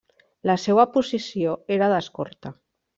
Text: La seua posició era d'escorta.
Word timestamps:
La 0.51 0.55
seua 0.63 0.87
posició 0.97 1.55
era 1.79 1.95
d'escorta. 1.95 2.57